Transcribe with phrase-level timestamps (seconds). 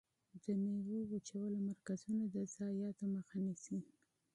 [0.43, 3.77] د ميوو وچولو مرکزونه د ضایعاتو مخه نیسي.